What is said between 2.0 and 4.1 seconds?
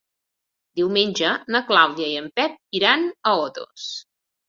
i en Pep iran a Otos.